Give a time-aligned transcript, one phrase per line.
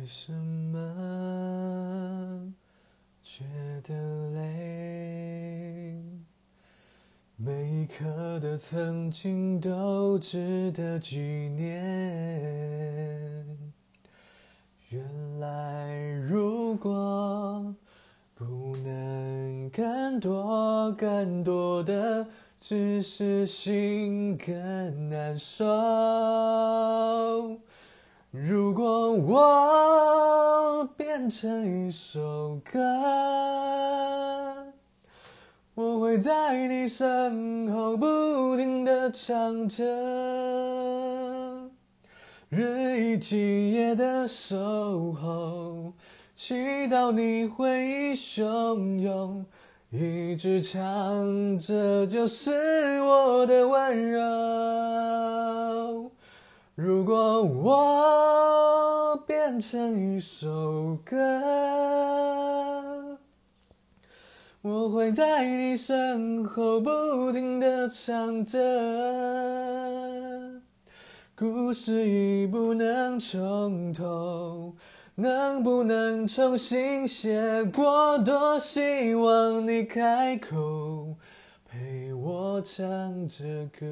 [0.00, 0.80] 为什么
[3.22, 3.44] 觉
[3.86, 3.94] 得
[4.30, 6.02] 累？
[7.36, 11.76] 每一刻的曾经都值得纪念。
[14.88, 15.04] 原
[15.38, 15.94] 来
[16.26, 17.74] 如果
[18.34, 22.26] 不能更多更多的，
[22.58, 25.66] 只是心更难受。
[28.32, 29.69] 如果我
[31.30, 32.78] 成一首歌，
[35.74, 39.84] 我会在你身后不停的唱着，
[42.48, 45.92] 日以继夜的守候，
[46.34, 49.46] 祈祷你回忆汹涌，
[49.90, 56.10] 一直唱着就是我的温柔。
[56.74, 58.19] 如果我
[59.26, 61.16] 变成一首歌，
[64.62, 68.58] 我会在你身后不停的唱着，
[71.34, 74.74] 故事已不能重头，
[75.14, 78.18] 能不能重新写过？
[78.18, 81.16] 多希望你开口
[81.64, 83.44] 陪我唱着
[83.78, 83.86] 歌。